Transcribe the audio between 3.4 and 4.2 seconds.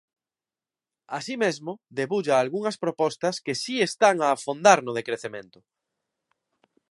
que si están